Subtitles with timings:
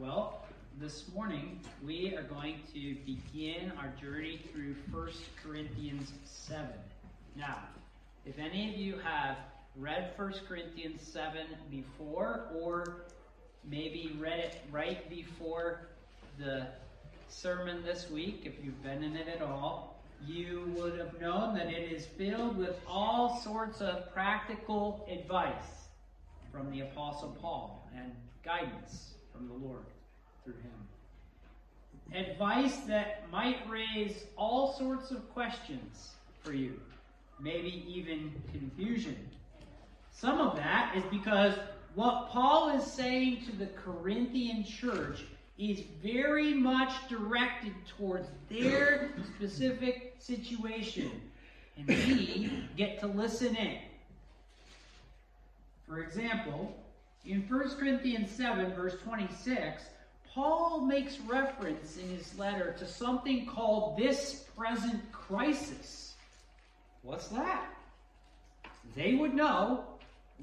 [0.00, 0.44] Well,
[0.78, 5.08] this morning we are going to begin our journey through 1
[5.42, 6.66] Corinthians 7.
[7.34, 7.58] Now,
[8.24, 9.38] if any of you have
[9.74, 13.06] read 1 Corinthians 7 before, or
[13.68, 15.88] maybe read it right before
[16.38, 16.68] the
[17.28, 21.72] sermon this week, if you've been in it at all, you would have known that
[21.72, 25.88] it is filled with all sorts of practical advice
[26.52, 28.12] from the Apostle Paul and
[28.44, 29.84] guidance from the Lord
[30.44, 30.72] through him.
[32.14, 36.10] Advice that might raise all sorts of questions
[36.42, 36.80] for you,
[37.38, 39.16] maybe even confusion.
[40.10, 41.54] Some of that is because
[41.94, 45.24] what Paul is saying to the Corinthian church
[45.58, 51.10] is very much directed towards their specific situation.
[51.76, 53.78] And we get to listen in.
[55.86, 56.76] For example,
[57.28, 59.82] in 1 Corinthians 7, verse 26,
[60.32, 66.14] Paul makes reference in his letter to something called this present crisis.
[67.02, 67.66] What's that?
[68.96, 69.84] They would know.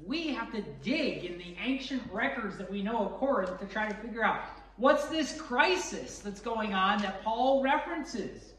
[0.06, 3.88] We have to dig in the ancient records that we know of Corinth to try
[3.88, 4.42] to figure out
[4.76, 8.52] what's this crisis that's going on that Paul references.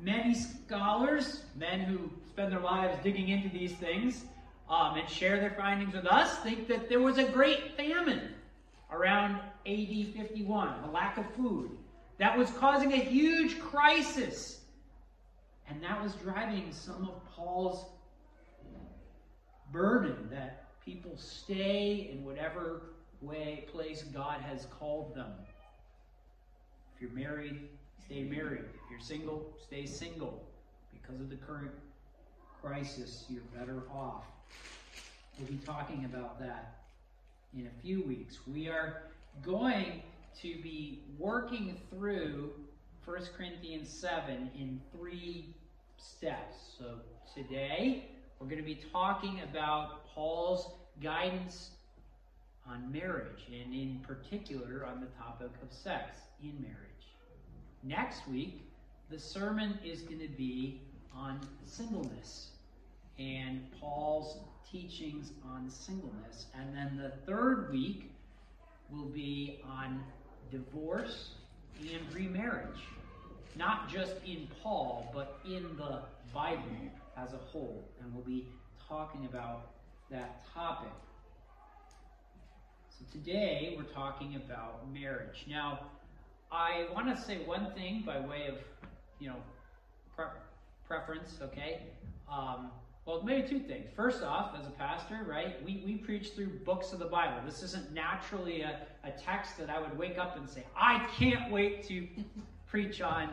[0.00, 4.24] Many scholars, men who spend their lives digging into these things,
[4.70, 8.32] um, and share their findings with us think that there was a great famine
[8.92, 11.70] around AD 51, a lack of food,
[12.18, 14.60] that was causing a huge crisis.
[15.68, 17.84] And that was driving some of Paul's
[19.72, 22.82] burden that people stay in whatever
[23.20, 25.32] way, place God has called them.
[26.94, 27.68] If you're married,
[28.04, 28.64] stay married.
[28.74, 30.44] If you're single, stay single.
[30.92, 31.72] Because of the current
[32.60, 34.24] crisis, you're better off.
[35.38, 36.80] We'll be talking about that
[37.56, 38.38] in a few weeks.
[38.46, 39.02] We are
[39.42, 40.02] going
[40.42, 42.50] to be working through
[43.04, 45.54] 1 Corinthians 7 in three
[45.96, 46.56] steps.
[46.78, 46.96] So
[47.34, 48.06] today,
[48.38, 50.72] we're going to be talking about Paul's
[51.02, 51.70] guidance
[52.68, 56.76] on marriage, and in particular on the topic of sex in marriage.
[57.82, 58.62] Next week,
[59.10, 60.80] the sermon is going to be
[61.14, 62.50] on singleness
[63.20, 64.38] and Paul's
[64.70, 66.46] teachings on singleness.
[66.58, 68.10] And then the third week
[68.90, 70.02] will be on
[70.50, 71.32] divorce
[71.80, 72.80] and remarriage.
[73.56, 76.00] Not just in Paul, but in the
[76.32, 76.62] Bible
[77.16, 77.84] as a whole.
[78.00, 78.46] And we'll be
[78.88, 79.72] talking about
[80.10, 80.92] that topic.
[82.88, 85.44] So today we're talking about marriage.
[85.48, 85.80] Now,
[86.50, 88.56] I want to say one thing by way of,
[89.18, 89.36] you know,
[90.16, 90.26] pre-
[90.86, 91.82] preference, okay?
[92.30, 92.70] Um,
[93.10, 93.88] well, maybe two things.
[93.96, 97.38] First off, as a pastor, right, we, we preach through books of the Bible.
[97.44, 101.50] This isn't naturally a, a text that I would wake up and say, I can't
[101.50, 102.06] wait to
[102.68, 103.30] preach on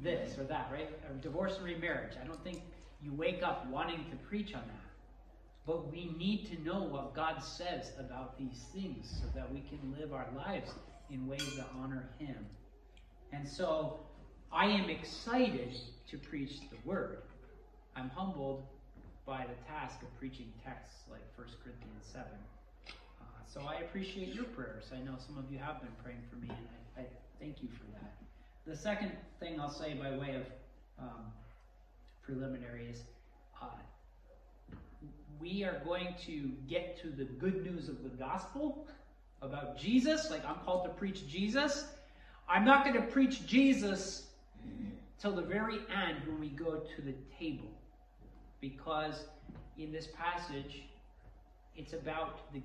[0.00, 0.90] this or that, right?
[1.08, 2.12] Or divorce and remarriage.
[2.22, 2.60] I don't think
[3.02, 4.76] you wake up wanting to preach on that.
[5.66, 9.78] But we need to know what God says about these things so that we can
[9.98, 10.72] live our lives
[11.10, 12.36] in ways that honor Him.
[13.32, 14.00] And so
[14.52, 15.74] I am excited
[16.10, 17.22] to preach the Word.
[17.96, 18.66] I'm humbled
[19.30, 22.26] by the task of preaching texts like 1 Corinthians 7.
[22.88, 24.86] Uh, so I appreciate your prayers.
[24.92, 26.58] I know some of you have been praying for me, and
[26.98, 27.04] I, I
[27.38, 28.12] thank you for that.
[28.66, 30.46] The second thing I'll say by way of
[30.98, 31.26] um,
[32.24, 33.04] preliminary is
[33.62, 33.66] uh,
[35.40, 38.88] we are going to get to the good news of the gospel
[39.42, 40.28] about Jesus.
[40.28, 41.84] Like I'm called to preach Jesus.
[42.48, 44.26] I'm not going to preach Jesus
[45.20, 47.70] till the very end when we go to the table
[48.60, 49.24] because
[49.78, 50.82] in this passage,
[51.76, 52.62] it's about the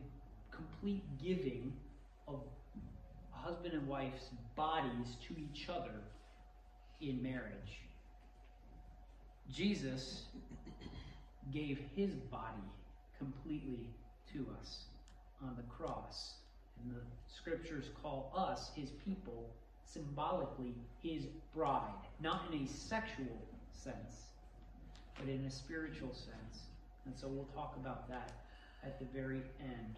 [0.52, 1.74] complete giving
[2.28, 2.42] of
[3.34, 6.02] a husband and wife's bodies to each other
[7.02, 7.82] in marriage.
[9.52, 10.24] Jesus
[11.54, 12.64] gave his body
[13.18, 13.90] completely
[14.34, 14.86] to us
[15.42, 16.36] on the cross.
[16.82, 17.02] And the
[17.34, 19.50] scriptures call us, his people,
[19.86, 21.26] symbolically his
[21.56, 24.26] bride, not in a sexual sense,
[25.20, 26.64] but in a spiritual sense.
[27.06, 28.32] And so we'll talk about that
[28.84, 29.96] at the very end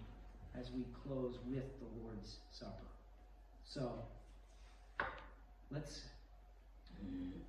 [0.60, 2.72] as we close with the Lord's Supper.
[3.66, 3.92] So
[5.72, 6.02] let's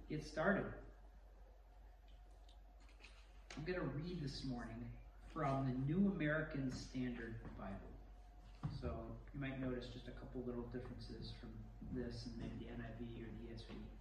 [0.09, 0.65] get started.
[3.57, 4.85] I'm going to read this morning
[5.35, 7.75] from the New American Standard Bible.
[8.81, 8.91] So
[9.35, 11.51] you might notice just a couple little differences from
[11.95, 13.98] this and maybe the NIV or the ESV.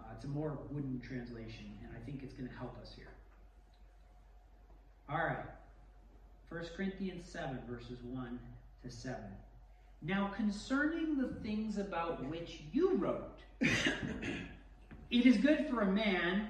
[0.00, 3.08] Uh, it's a more wooden translation, and I think it's going to help us here.
[5.08, 5.44] All right.
[6.48, 8.38] 1 Corinthians 7, verses 1
[8.82, 9.16] to 7.
[10.02, 16.48] Now concerning the things about which you wrote, it is good for a man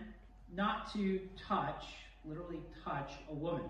[0.55, 1.85] not to touch,
[2.25, 3.69] literally touch, a woman.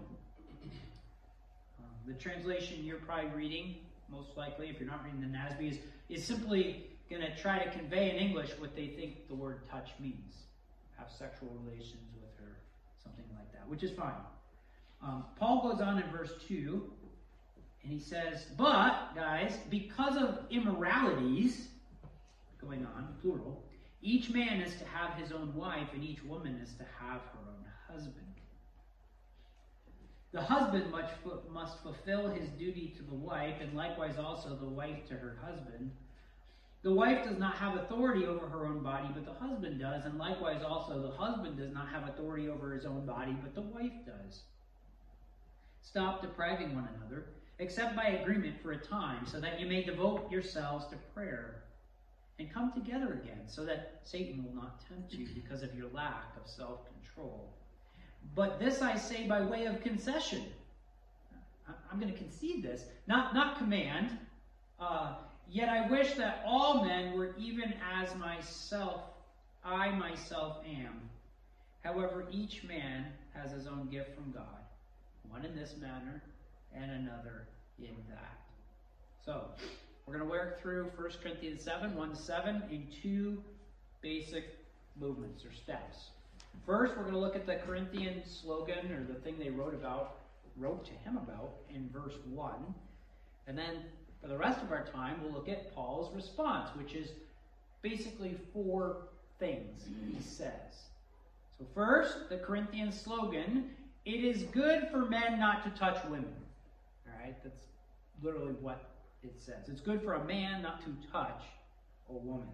[1.78, 3.76] Um, the translation you're probably reading,
[4.10, 5.78] most likely, if you're not reading the NASB, is,
[6.08, 9.90] is simply going to try to convey in English what they think the word touch
[9.98, 10.44] means.
[10.96, 12.58] Have sexual relations with her,
[13.02, 14.14] something like that, which is fine.
[15.02, 16.82] Um, Paul goes on in verse 2,
[17.82, 21.68] and he says, But, guys, because of immoralities
[22.60, 23.64] going on, plural,
[24.02, 27.38] each man is to have his own wife, and each woman is to have her
[27.48, 28.26] own husband.
[30.32, 30.92] The husband
[31.52, 35.90] must fulfill his duty to the wife, and likewise also the wife to her husband.
[36.82, 40.16] The wife does not have authority over her own body, but the husband does, and
[40.16, 43.92] likewise also the husband does not have authority over his own body, but the wife
[44.06, 44.40] does.
[45.82, 47.26] Stop depriving one another,
[47.58, 51.64] except by agreement for a time, so that you may devote yourselves to prayer
[52.38, 56.34] and come together again, so that Satan will not tempt you because of your lack
[56.42, 57.52] of self control.
[58.34, 60.44] But this I say by way of concession.
[61.92, 64.16] I'm going to concede this, not, not command.
[64.78, 65.14] Uh,
[65.50, 69.02] yet I wish that all men were even as myself,
[69.64, 71.00] I myself am.
[71.82, 74.60] However, each man has his own gift from God,
[75.28, 76.22] one in this manner
[76.74, 77.46] and another
[77.78, 78.38] in that.
[79.24, 79.44] So,
[80.06, 83.42] we're going to work through 1 Corinthians 7, 1 7, in two
[84.02, 84.58] basic
[84.98, 86.10] movements or steps.
[86.66, 90.16] First, we're going to look at the Corinthian slogan or the thing they wrote about,
[90.56, 92.52] wrote to him about in verse 1.
[93.46, 93.76] And then
[94.20, 97.10] for the rest of our time, we'll look at Paul's response, which is
[97.82, 99.08] basically four
[99.38, 99.84] things
[100.14, 100.84] he says.
[101.58, 103.70] So, first, the Corinthian slogan
[104.04, 106.34] it is good for men not to touch women.
[107.06, 107.60] All right, that's
[108.22, 108.90] literally what
[109.22, 109.68] it says.
[109.68, 111.42] It's good for a man not to touch
[112.08, 112.48] a woman.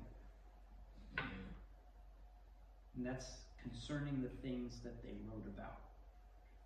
[2.97, 3.27] And that's
[3.63, 5.79] concerning the things that they wrote about.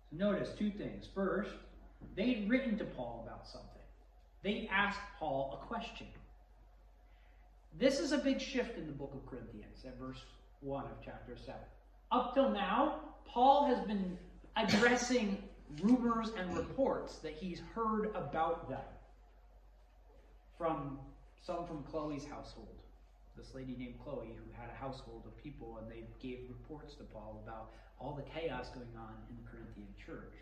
[0.09, 1.07] So notice two things.
[1.13, 1.51] First,
[2.15, 3.80] they'd written to Paul about something.
[4.43, 6.07] They asked Paul a question.
[7.79, 10.23] This is a big shift in the book of Corinthians at verse
[10.61, 11.59] 1 of chapter 7.
[12.11, 12.95] Up till now,
[13.25, 14.17] Paul has been
[14.57, 15.41] addressing
[15.81, 18.79] rumors and reports that he's heard about them
[20.57, 20.99] from
[21.41, 22.81] some from Chloe's household
[23.37, 27.03] this lady named Chloe who had a household of people, and they gave reports to
[27.03, 30.33] Paul about all the chaos going on in the Corinthian church.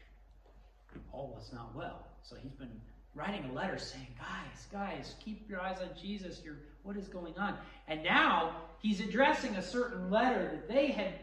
[1.11, 2.07] All was not well.
[2.23, 2.81] So he's been
[3.15, 6.41] writing a letter saying, "Guys, guys, keep your eyes on Jesus.
[6.43, 7.57] You're, what is going on?"
[7.87, 11.13] And now he's addressing a certain letter that they had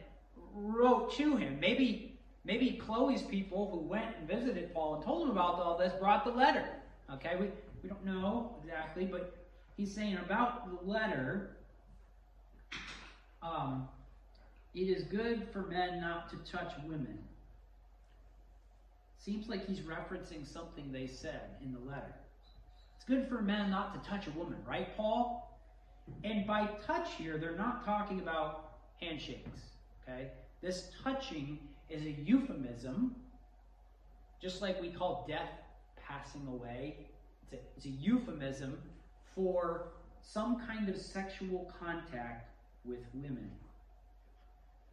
[0.54, 1.58] wrote to him.
[1.60, 5.92] Maybe, maybe Chloe's people who went and visited Paul and told him about all this
[5.94, 6.66] brought the letter.
[7.12, 7.48] Okay, we
[7.82, 9.36] we don't know exactly, but
[9.76, 11.56] he's saying about the letter
[13.42, 13.88] um,
[14.74, 17.18] it is good for men not to touch women.
[19.26, 22.14] Seems like he's referencing something they said in the letter.
[22.94, 25.58] It's good for men not to touch a woman, right, Paul?
[26.22, 29.62] And by touch here, they're not talking about handshakes,
[30.08, 30.28] okay?
[30.62, 31.58] This touching
[31.90, 33.16] is a euphemism,
[34.40, 35.50] just like we call death
[36.00, 37.08] passing away.
[37.42, 38.78] It's a, it's a euphemism
[39.34, 39.88] for
[40.22, 42.48] some kind of sexual contact
[42.84, 43.50] with women.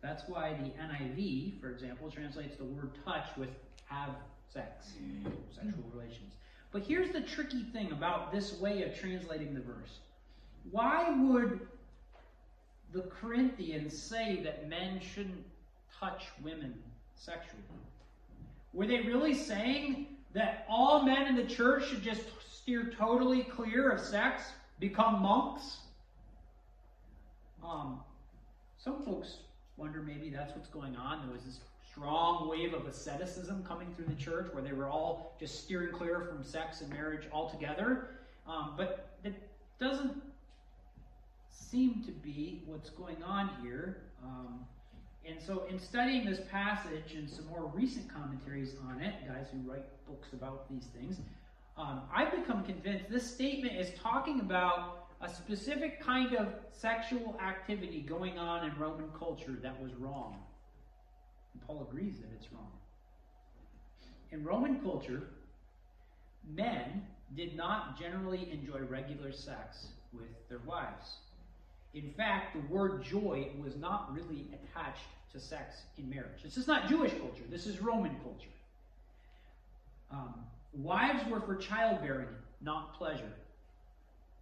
[0.01, 3.49] That's why the NIV, for example, translates the word touch with
[3.93, 4.15] have
[4.53, 4.93] sex,
[5.53, 6.33] sexual relations.
[6.71, 9.99] But here's the tricky thing about this way of translating the verse.
[10.71, 11.59] Why would
[12.91, 15.43] the Corinthians say that men shouldn't
[15.99, 16.73] touch women
[17.15, 17.63] sexually?
[18.73, 23.89] Were they really saying that all men in the church should just steer totally clear
[23.91, 24.43] of sex,
[24.79, 25.77] become monks?
[27.63, 27.99] Um,
[28.77, 29.37] some folks
[29.77, 31.25] wonder maybe that's what's going on.
[31.25, 31.59] There was this
[31.93, 36.21] strong wave of asceticism coming through the church where they were all just steering clear
[36.21, 38.09] from sex and marriage altogether.
[38.47, 39.35] Um, but it
[39.79, 40.21] doesn't
[41.51, 43.97] seem to be what's going on here.
[44.23, 44.65] Um,
[45.25, 49.71] and so, in studying this passage and some more recent commentaries on it, guys who
[49.71, 51.17] write books about these things,
[51.77, 58.01] um, I've become convinced this statement is talking about a specific kind of sexual activity
[58.01, 60.42] going on in Roman culture that was wrong.
[61.67, 62.71] Paul agrees that it's wrong.
[64.31, 65.23] In Roman culture,
[66.49, 67.03] men
[67.35, 71.17] did not generally enjoy regular sex with their wives.
[71.93, 76.43] In fact, the word joy was not really attached to sex in marriage.
[76.43, 78.49] This is not Jewish culture, this is Roman culture.
[80.11, 80.33] Um,
[80.73, 82.27] wives were for childbearing,
[82.61, 83.31] not pleasure.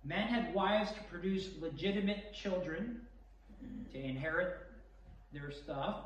[0.04, 3.01] Men had wives to produce legitimate children
[3.92, 4.58] to inherit
[5.34, 6.06] their stuff.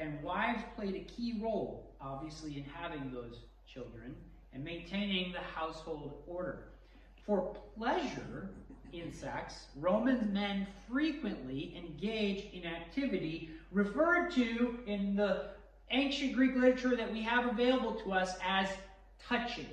[0.00, 3.40] And wives played a key role, obviously, in having those
[3.72, 4.14] children
[4.54, 6.64] and maintaining the household order.
[7.26, 8.48] For pleasure
[8.92, 15.50] in sex, Roman men frequently engaged in activity referred to in the
[15.90, 18.68] ancient Greek literature that we have available to us as
[19.28, 19.66] touching.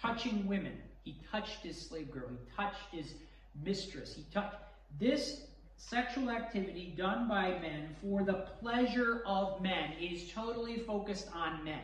[0.00, 0.76] Touching women.
[1.04, 2.28] He touched his slave girl.
[2.30, 3.14] He touched his
[3.62, 4.14] mistress.
[4.14, 4.56] He touched
[4.98, 5.42] this
[5.76, 11.82] sexual activity done by men for the pleasure of men is totally focused on men.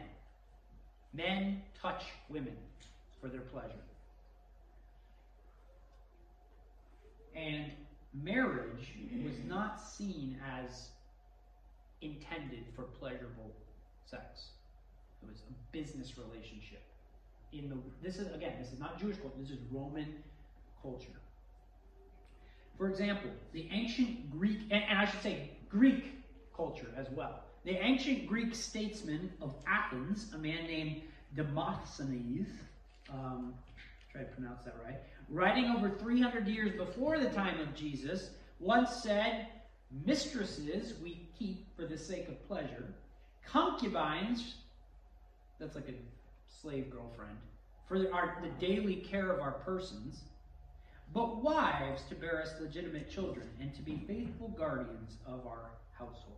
[1.12, 2.56] Men touch women
[3.20, 3.74] for their pleasure.
[7.34, 7.70] And
[8.12, 8.94] marriage
[9.24, 10.90] was not seen as
[12.02, 13.54] intended for pleasurable
[14.06, 14.48] sex.
[15.22, 16.82] It was a business relationship.
[17.52, 20.22] In the this is again, this is not Jewish culture, this is Roman
[20.82, 21.20] culture.
[22.80, 26.14] For example, the ancient Greek, and, I should say Greek
[26.56, 27.40] culture as well.
[27.64, 31.02] The ancient Greek statesman of Athens, a man named
[31.36, 32.48] Demosthenes,
[33.12, 33.52] um,
[34.10, 34.96] try to pronounce that right,
[35.28, 39.48] writing over 300 years before the time of Jesus, once said,
[40.06, 42.94] Mistresses we keep for the sake of pleasure,
[43.46, 44.54] concubines,
[45.58, 47.36] that's like a slave girlfriend,
[47.86, 50.22] for the, our, the daily care of our persons,
[51.12, 56.36] but wives to bear us legitimate children and to be faithful guardians of our household.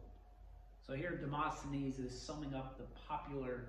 [0.86, 3.66] So here Demosthenes is summing up the popular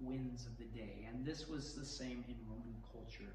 [0.00, 3.32] winds of the day, and this was the same in Roman culture.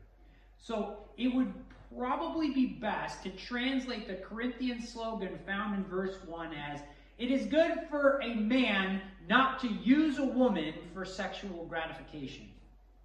[0.57, 1.53] So it would
[1.95, 6.81] probably be best to translate the Corinthian slogan found in verse 1 as
[7.17, 12.49] It is good for a man not to use a woman for sexual gratification.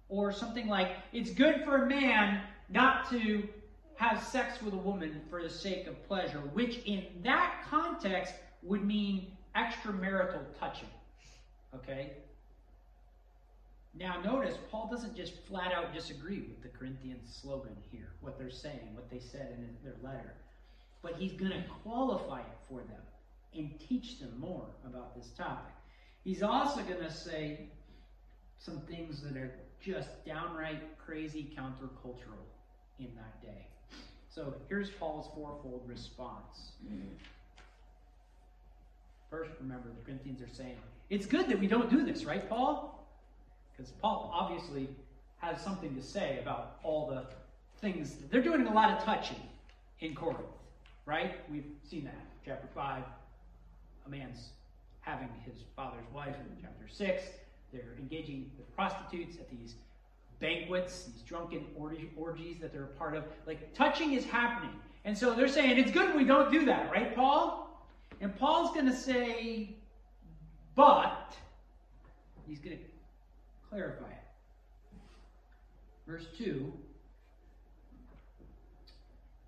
[0.09, 3.47] Or something like, It's good for a man not to
[3.95, 8.83] have sex with a woman for the sake of pleasure, which in that context would
[8.83, 10.89] mean extramarital touching.
[11.75, 12.13] Okay?
[13.95, 18.49] Now, notice Paul doesn't just flat out disagree with the Corinthians slogan here, what they're
[18.49, 20.33] saying, what they said in their letter.
[21.03, 23.01] But he's going to qualify it for them
[23.53, 25.73] and teach them more about this topic.
[26.23, 27.67] He's also going to say
[28.57, 32.47] some things that are just downright crazy countercultural
[32.97, 33.67] in that day.
[34.33, 36.71] So here's Paul's fourfold response.
[39.29, 40.77] First, remember, the Corinthians are saying,
[41.11, 43.07] it's good that we don't do this, right, Paul?
[43.71, 44.89] Because Paul obviously
[45.37, 47.25] has something to say about all the
[47.79, 48.15] things.
[48.31, 49.41] They're doing a lot of touching
[49.99, 50.39] in Corinth,
[51.05, 51.35] right?
[51.51, 52.25] We've seen that.
[52.43, 53.03] Chapter 5,
[54.05, 54.49] a man's
[55.01, 56.35] having his father's wife.
[56.35, 57.23] In chapter 6,
[57.71, 59.75] they're engaging with prostitutes at these
[60.43, 61.65] banquets, these drunken
[62.17, 63.23] orgies that they're a part of.
[63.47, 64.75] Like, touching is happening.
[65.05, 67.87] And so they're saying, it's good we don't do that, right, Paul?
[68.19, 69.77] And Paul's going to say,
[70.75, 71.35] but,
[72.45, 72.83] he's going to
[73.69, 74.99] clarify it.
[76.05, 76.71] Verse 2,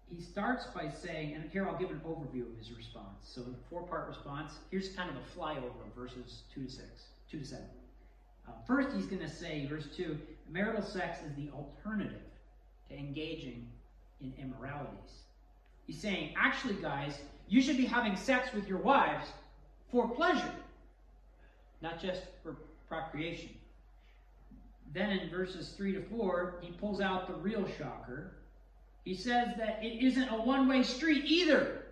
[0.10, 3.18] he starts by saying, and here I'll give an overview of his response.
[3.24, 4.54] So, the four part response.
[4.72, 6.86] Here's kind of a flyover of verses 2 to 6,
[7.30, 7.66] 2 to 7.
[8.48, 10.18] Uh, first, he's going to say, verse 2,
[10.50, 12.22] marital sex is the alternative
[12.90, 13.68] to engaging
[14.22, 15.24] in immoralities.
[15.88, 19.28] He's saying, actually, guys, you should be having sex with your wives
[19.92, 20.52] for pleasure,
[21.82, 22.56] not just for
[22.88, 23.50] procreation.
[24.94, 28.32] Then in verses 3 to 4, he pulls out the real shocker.
[29.04, 31.84] He says that it isn't a one way street either,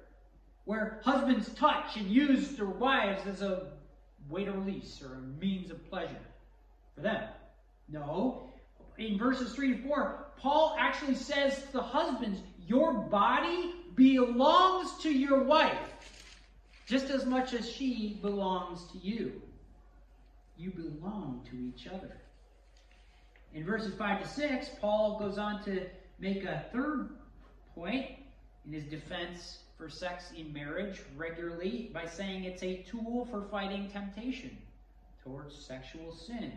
[0.65, 3.67] where husbands touch and use their wives as a
[4.29, 6.15] way to release or a means of pleasure
[6.95, 7.23] for them.
[7.89, 8.49] No.
[8.97, 15.11] In verses 3 to 4, Paul actually says to the husbands, Your body belongs to
[15.11, 15.93] your wife
[16.85, 19.41] just as much as she belongs to you.
[20.57, 22.17] You belong to each other.
[23.53, 25.85] In verses 5 to 6, Paul goes on to
[26.19, 27.09] make a third
[27.75, 28.07] point
[28.65, 33.89] in his defense for sex in marriage regularly by saying it's a tool for fighting
[33.89, 34.57] temptation
[35.23, 36.53] towards sexual sin.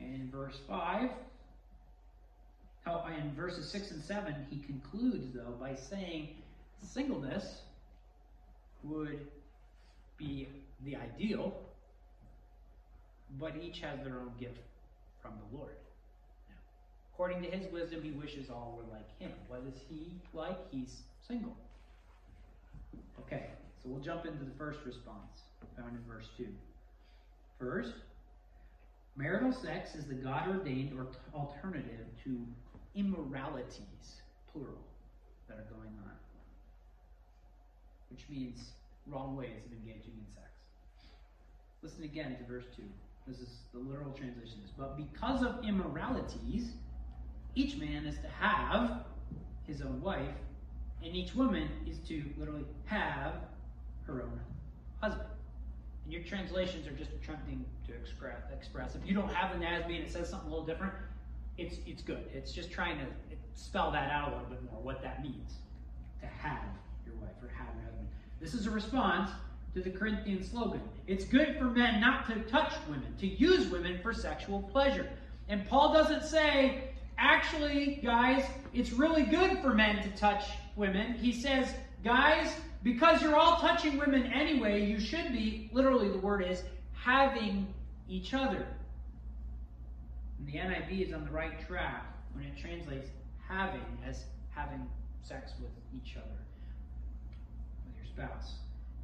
[0.00, 1.10] And in verse 5,
[2.86, 6.28] oh, in verses 6 and 7, he concludes, though, by saying
[6.82, 7.62] singleness
[8.82, 9.26] would
[10.16, 10.48] be
[10.84, 11.54] the ideal,
[13.38, 14.60] but each has their own gift
[15.20, 15.76] from the Lord.
[17.12, 19.32] according to his wisdom, he wishes all were like him.
[19.48, 20.58] What is he like?
[20.70, 21.54] He's single.
[23.20, 23.50] Okay,
[23.82, 25.42] so we'll jump into the first response
[25.80, 26.46] found in verse 2.
[27.58, 27.94] First,
[29.16, 32.38] marital sex is the God ordained or alternative to
[32.94, 34.78] immoralities, plural,
[35.48, 36.12] that are going on.
[38.10, 38.72] Which means
[39.06, 40.50] wrong ways of engaging in sex.
[41.82, 42.82] Listen again to verse 2.
[43.26, 44.60] This is the literal translation.
[44.76, 46.72] But because of immoralities,
[47.54, 49.04] each man is to have
[49.66, 50.34] his own wife,
[51.04, 53.34] and each woman is to literally have
[54.06, 54.40] her own
[55.00, 55.28] husband.
[56.10, 58.96] Your translations are just attempting to express, express.
[58.96, 60.92] If you don't have the NASB and it says something a little different,
[61.56, 62.24] it's it's good.
[62.34, 63.06] It's just trying to
[63.54, 65.54] spell that out a little bit more, what that means
[66.20, 66.62] to have
[67.06, 68.08] your wife or have your husband.
[68.40, 69.30] This is a response
[69.74, 70.80] to the Corinthian slogan.
[71.06, 75.08] It's good for men not to touch women, to use women for sexual pleasure.
[75.48, 81.14] And Paul doesn't say, actually, guys, it's really good for men to touch women.
[81.14, 81.68] He says,
[82.02, 82.52] guys,
[82.82, 87.66] because you're all touching women anyway, you should be, literally, the word is, having
[88.08, 88.66] each other.
[90.38, 93.08] And the NIV is on the right track when it translates
[93.46, 94.86] having as having
[95.22, 96.26] sex with each other,
[97.86, 98.54] with your spouse.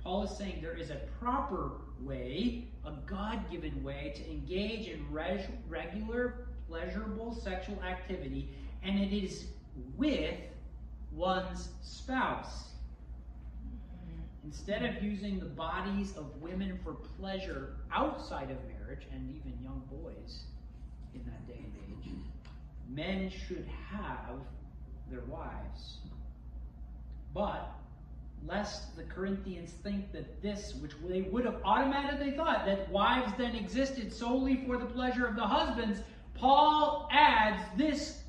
[0.03, 5.05] Paul is saying there is a proper way, a God given way, to engage in
[5.11, 8.49] regular, pleasurable sexual activity,
[8.83, 9.47] and it is
[9.97, 10.35] with
[11.13, 12.71] one's spouse.
[14.47, 19.83] Instead of using the bodies of women for pleasure outside of marriage, and even young
[19.91, 20.45] boys
[21.15, 22.13] in that day and age,
[22.89, 24.37] men should have
[25.11, 25.99] their wives.
[27.35, 27.75] But
[28.47, 33.57] lest the Corinthians think that this, which they would have automatically thought, that wives then
[33.57, 36.03] existed solely for the pleasure of the husbands,
[36.35, 38.23] Paul adds this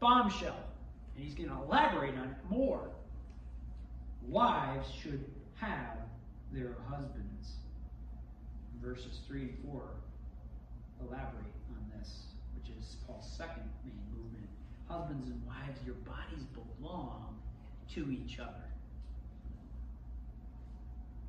[0.00, 0.58] bombshell.
[1.14, 2.90] And he's going to elaborate on it more.
[4.28, 5.24] Wives should
[5.60, 5.98] have
[6.52, 7.56] their husbands.
[8.82, 9.82] Verses 3 and 4
[11.00, 14.48] elaborate on this, which is Paul's second main movement.
[14.88, 17.36] Husbands and wives, your bodies belong
[17.94, 18.66] to each other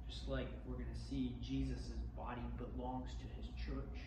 [0.09, 3.99] Just like we're going to see Jesus' body belongs to his church.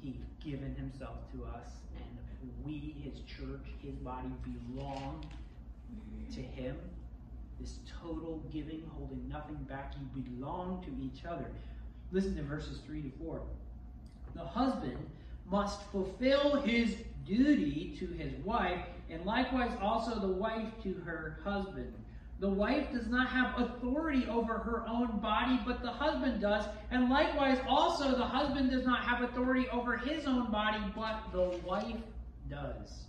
[0.00, 5.24] He's given himself to us, and we, his church, his body, belong
[6.34, 6.76] to him.
[7.60, 11.46] This total giving, holding nothing back, you belong to each other.
[12.12, 13.40] Listen to verses 3 to 4.
[14.34, 14.98] The husband
[15.50, 21.92] must fulfill his duty to his wife, and likewise also the wife to her husband.
[22.38, 26.66] The wife does not have authority over her own body, but the husband does.
[26.90, 31.58] And likewise, also, the husband does not have authority over his own body, but the
[31.66, 31.96] wife
[32.50, 33.04] does.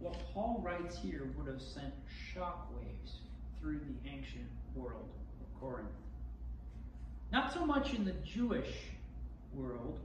[0.00, 1.94] What Paul writes here would have sent
[2.34, 3.18] shockwaves
[3.60, 5.08] through the ancient world
[5.40, 5.88] of Corinth.
[7.30, 8.74] Not so much in the Jewish
[9.54, 9.98] world.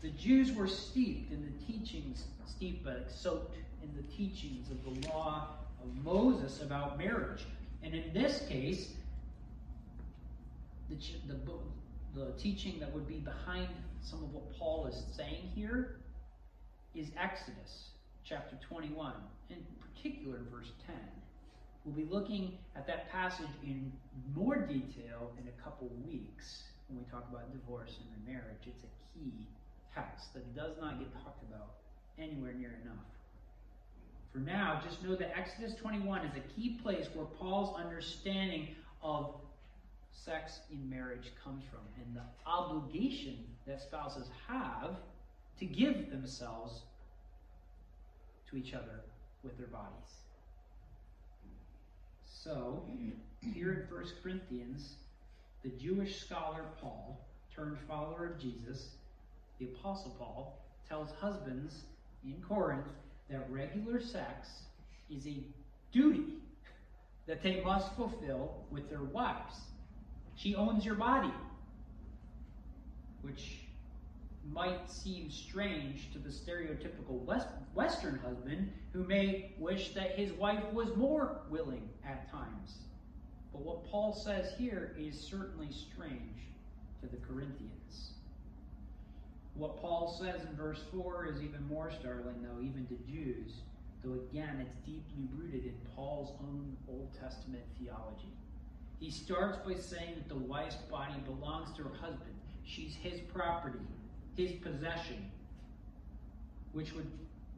[0.00, 5.08] The Jews were steeped in the teachings, steeped, but soaked in the teachings of the
[5.08, 5.48] law
[5.82, 7.44] of Moses about marriage.
[7.82, 8.92] And in this case,
[10.88, 10.96] the,
[11.26, 11.36] the,
[12.14, 13.68] the teaching that would be behind
[14.02, 15.96] some of what Paul is saying here
[16.94, 17.93] is Exodus
[18.24, 19.12] chapter 21,
[19.50, 20.96] in particular verse 10.
[21.84, 23.92] We'll be looking at that passage in
[24.34, 28.66] more detail in a couple weeks when we talk about divorce and remarriage.
[28.66, 29.46] It's a key
[29.94, 31.74] text that does not get talked about
[32.18, 33.04] anywhere near enough.
[34.32, 38.68] For now, just know that Exodus 21 is a key place where Paul's understanding
[39.02, 39.34] of
[40.10, 44.96] sex in marriage comes from and the obligation that spouses have
[45.58, 46.82] to give themselves
[48.56, 49.02] each other
[49.42, 50.24] with their bodies.
[52.24, 52.82] So,
[53.40, 54.94] here in 1 Corinthians,
[55.62, 58.88] the Jewish scholar Paul, turned follower of Jesus,
[59.58, 61.84] the Apostle Paul, tells husbands
[62.24, 62.86] in Corinth
[63.30, 64.48] that regular sex
[65.10, 65.38] is a
[65.92, 66.34] duty
[67.26, 69.54] that they must fulfill with their wives.
[70.36, 71.32] She owns your body,
[73.22, 73.60] which
[74.52, 80.72] might seem strange to the stereotypical West, Western husband who may wish that his wife
[80.72, 82.78] was more willing at times.
[83.52, 86.40] But what Paul says here is certainly strange
[87.00, 88.10] to the Corinthians.
[89.54, 93.52] What Paul says in verse 4 is even more startling, though, even to Jews,
[94.02, 98.32] though again, it's deeply rooted in Paul's own Old Testament theology.
[98.98, 102.34] He starts by saying that the wife's body belongs to her husband.
[102.64, 103.78] She's his property,
[104.36, 105.30] his possession,
[106.72, 107.10] which would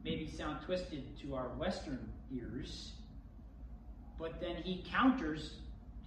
[0.03, 2.93] maybe sound twisted to our Western ears.
[4.19, 5.51] But then he counters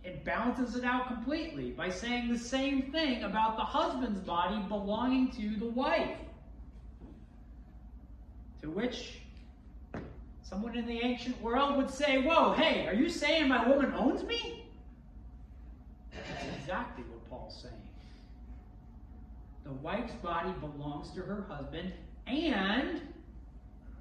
[0.02, 5.30] it balances it out completely by saying the same thing about the husband's body belonging
[5.32, 6.16] to the wife.
[8.62, 9.20] To which
[10.42, 14.22] someone in the ancient world would say, Whoa, hey, are you saying my woman owns
[14.24, 14.66] me?
[16.12, 17.79] That's exactly what Paul's saying.
[19.70, 21.92] The wife's body belongs to her husband,
[22.26, 23.02] and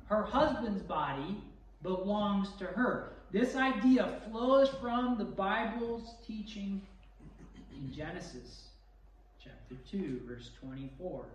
[0.05, 1.43] her husband's body
[1.83, 3.11] belongs to her.
[3.31, 6.81] This idea flows from the Bible's teaching
[7.71, 8.69] in Genesis
[9.39, 11.25] chapter 2, verse 24.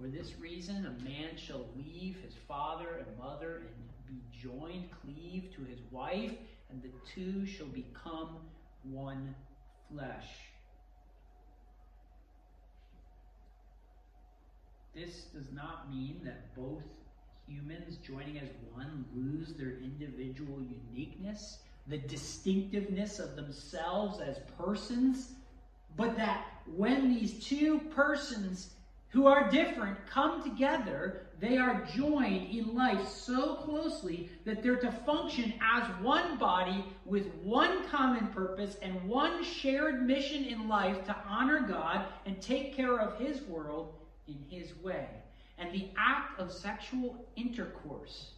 [0.00, 5.54] For this reason, a man shall leave his father and mother and be joined, cleave
[5.54, 6.32] to his wife,
[6.70, 8.38] and the two shall become
[8.84, 9.34] one
[9.92, 10.47] flesh.
[14.94, 16.82] This does not mean that both
[17.46, 20.60] humans joining as one lose their individual
[20.92, 25.32] uniqueness, the distinctiveness of themselves as persons,
[25.96, 28.74] but that when these two persons
[29.10, 34.90] who are different come together, they are joined in life so closely that they're to
[34.90, 41.16] function as one body with one common purpose and one shared mission in life to
[41.26, 43.94] honor God and take care of His world
[44.28, 45.08] in His way.
[45.58, 48.32] And the act of sexual intercourse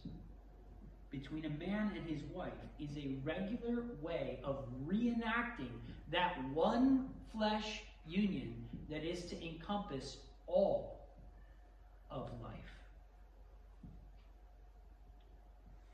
[1.11, 5.69] between a man and his wife is a regular way of reenacting
[6.11, 8.55] that one flesh union
[8.89, 10.99] that is to encompass all
[12.09, 12.53] of life.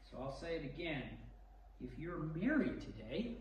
[0.10, 1.04] So I'll say it again.
[1.82, 3.38] If you're married today,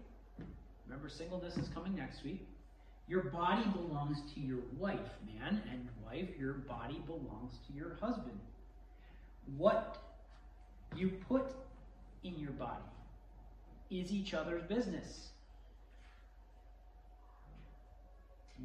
[0.86, 2.46] remember singleness is coming next week.
[3.08, 8.38] Your body belongs to your wife, man, and wife, your body belongs to your husband.
[9.56, 10.02] What
[10.96, 11.52] you put
[12.24, 12.82] in your body
[13.90, 15.28] is each other's business.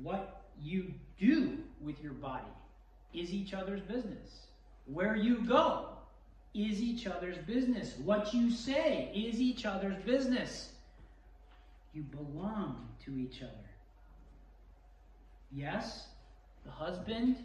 [0.02, 2.46] What you do with your body
[3.14, 4.48] is each other's business.
[4.86, 5.90] Where you go
[6.54, 7.94] is each other's business.
[8.04, 10.74] What you say is each other's business.
[11.94, 13.71] You belong to each other.
[15.54, 16.08] Yes,
[16.66, 17.38] the husband,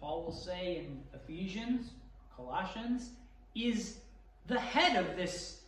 [0.00, 1.90] Paul will say in Ephesians,
[2.36, 3.10] Colossians,
[3.54, 3.98] is
[4.46, 5.60] the head of this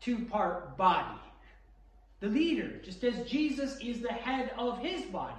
[0.00, 1.18] two part body.
[2.20, 5.34] The leader, just as Jesus is the head of his body.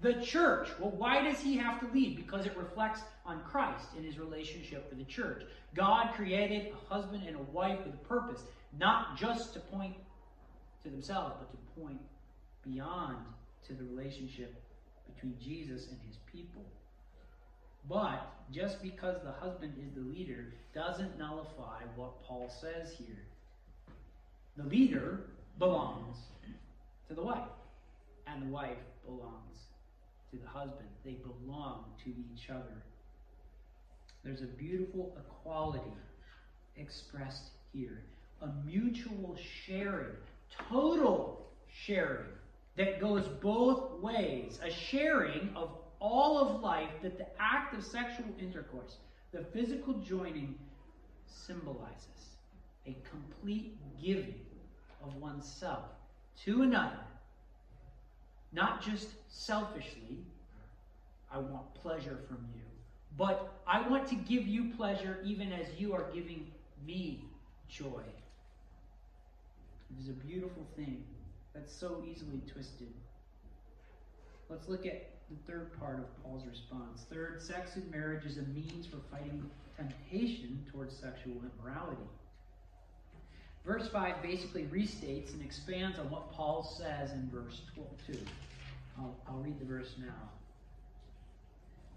[0.00, 0.68] The church.
[0.80, 2.16] Well, why does he have to lead?
[2.16, 5.44] Because it reflects on Christ in his relationship with the church.
[5.74, 8.42] God created a husband and a wife with a purpose,
[8.78, 9.94] not just to point
[10.82, 12.00] to themselves, but to point
[12.64, 13.18] beyond
[13.68, 14.60] to the relationship
[15.14, 16.64] between Jesus and his people.
[17.88, 23.24] But just because the husband is the leader doesn't nullify what Paul says here.
[24.56, 25.20] The leader
[25.58, 26.18] belongs
[27.08, 27.48] to the wife,
[28.26, 29.58] and the wife belongs
[30.30, 30.88] to the husband.
[31.04, 32.82] They belong to each other.
[34.24, 35.92] There's a beautiful equality
[36.76, 38.04] expressed here
[38.42, 40.16] a mutual sharing,
[40.68, 41.46] total
[41.86, 42.26] sharing
[42.76, 44.58] that goes both ways.
[44.62, 48.96] A sharing of all of life that the act of sexual intercourse,
[49.32, 50.54] the physical joining,
[51.26, 52.36] symbolizes
[52.86, 54.34] a complete giving
[55.02, 55.84] of oneself
[56.44, 56.98] to another
[58.52, 60.18] not just selfishly,
[61.32, 62.62] I want pleasure from you,
[63.16, 66.50] but I want to give you pleasure even as you are giving
[66.86, 67.24] me
[67.68, 68.02] joy.
[69.90, 71.04] It is a beautiful thing
[71.54, 72.92] that's so easily twisted.
[74.48, 77.04] Let's look at the third part of Paul's response.
[77.10, 82.02] Third, sex in marriage is a means for fighting temptation towards sexual immorality.
[83.64, 87.62] Verse 5 basically restates and expands on what Paul says in verse
[88.06, 88.18] 2.
[88.98, 90.30] I'll, I'll read the verse now.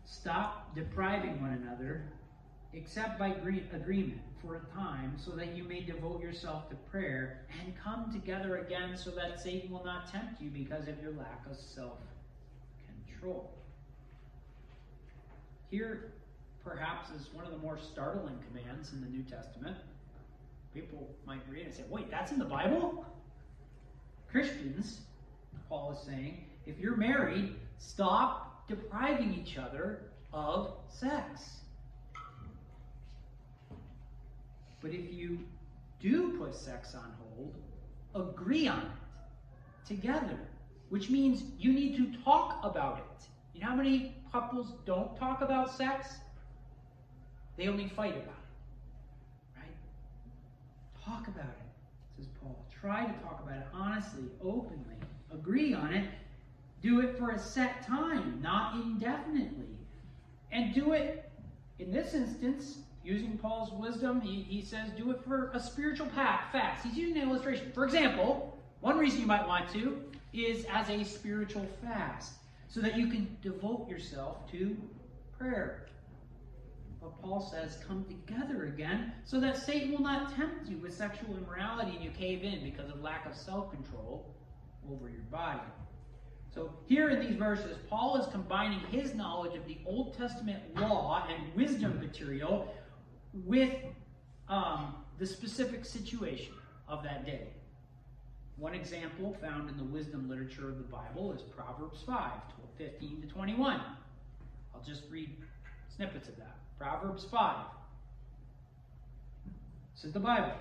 [0.06, 2.04] Stop depriving one another,
[2.76, 3.34] except by
[3.74, 8.58] agreement for a time, so that you may devote yourself to prayer, and come together
[8.58, 11.98] again so that Satan will not tempt you because of your lack of self
[13.08, 13.52] control.
[15.72, 16.14] Here,
[16.64, 19.78] perhaps, is one of the more startling commands in the New Testament
[20.74, 23.06] people might read and say, wait, that's in the Bible?
[24.30, 25.00] Christians,
[25.70, 30.02] Paul is saying, if you're married, stop depriving each other
[30.34, 31.62] of sex.
[34.86, 35.40] But if you
[36.00, 37.56] do put sex on hold,
[38.14, 40.38] agree on it together,
[40.90, 43.28] which means you need to talk about it.
[43.56, 46.18] You know how many couples don't talk about sex?
[47.58, 49.58] They only fight about it.
[49.58, 49.76] Right?
[51.04, 52.64] Talk about it, says Paul.
[52.80, 54.98] Try to talk about it honestly, openly.
[55.34, 56.08] Agree on it.
[56.84, 59.80] Do it for a set time, not indefinitely.
[60.52, 61.32] And do it
[61.80, 66.52] In this instance, using Paul's wisdom, he, he says do it for a spiritual path,
[66.52, 66.86] fast.
[66.86, 67.72] He's using an illustration.
[67.74, 70.02] For example, one reason you might want to
[70.34, 72.34] is as a spiritual fast,
[72.68, 74.76] so that you can devote yourself to
[75.38, 75.86] prayer.
[77.02, 81.38] But Paul says, come together again so that Satan will not tempt you with sexual
[81.38, 84.34] immorality and you cave in because of lack of self control
[84.92, 85.60] over your body.
[86.54, 91.28] So, here in these verses, Paul is combining his knowledge of the Old Testament law
[91.30, 92.74] and wisdom material
[93.44, 93.74] with
[94.48, 96.54] um, the specific situation
[96.88, 97.48] of that day.
[98.58, 102.32] One example found in the wisdom literature of the Bible is Proverbs 5
[102.78, 103.80] 15 to 21.
[104.74, 105.30] I'll just read
[105.96, 106.58] snippets of that.
[106.78, 107.56] Proverbs 5
[109.94, 110.52] says the Bible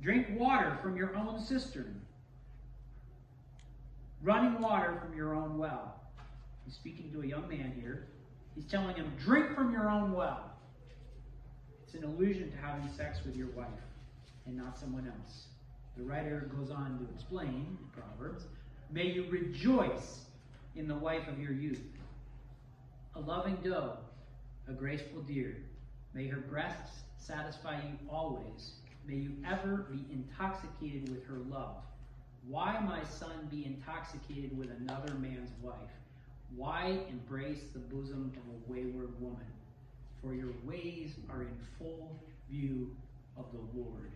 [0.00, 2.00] Drink water from your own cistern
[4.22, 6.00] running water from your own well.
[6.64, 8.06] He's speaking to a young man here.
[8.54, 10.53] He's telling him, drink from your own well.
[11.94, 13.68] It's an allusion to having sex with your wife
[14.46, 15.44] and not someone else.
[15.96, 18.46] The writer goes on to explain in Proverbs,
[18.90, 20.24] may you rejoice
[20.74, 21.84] in the wife of your youth.
[23.14, 23.92] A loving doe,
[24.66, 25.54] a graceful deer.
[26.14, 28.72] May her breasts satisfy you always.
[29.06, 31.76] May you ever be intoxicated with her love.
[32.48, 35.76] Why, my son, be intoxicated with another man's wife?
[36.56, 39.46] Why embrace the bosom of a wayward woman?
[40.24, 42.96] For your ways are in full view
[43.36, 44.10] of the Lord,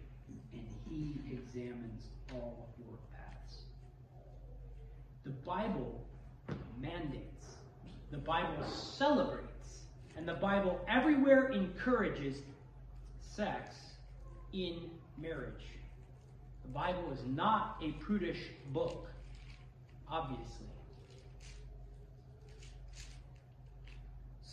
[0.54, 3.64] and he examines all your paths.
[5.24, 6.02] The Bible
[6.80, 7.56] mandates,
[8.10, 9.82] the Bible celebrates,
[10.16, 12.38] and the Bible everywhere encourages
[13.20, 13.76] sex
[14.54, 14.90] in
[15.20, 15.66] marriage.
[16.64, 19.10] The Bible is not a prudish book,
[20.10, 20.68] obviously.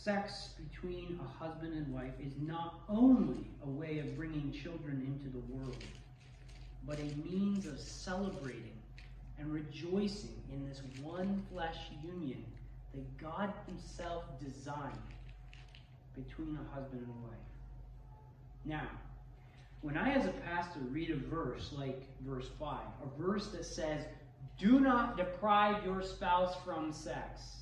[0.06, 5.28] Sex between a husband and wife is not only a way of bringing children into
[5.36, 5.82] the world,
[6.86, 8.78] but a means of celebrating
[9.36, 12.44] and rejoicing in this one flesh union
[12.94, 14.92] that God Himself designed
[16.14, 17.40] between a husband and a wife.
[18.64, 18.88] Now,
[19.80, 24.04] when I, as a pastor, read a verse like verse 5, a verse that says,
[24.56, 27.56] Do not deprive your spouse from sex,